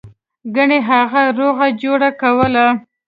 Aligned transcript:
ګنې 0.55 0.79
هغه 0.89 1.23
روغه 1.39 1.67
جوړه 1.81 2.09
کوله. 2.21 2.65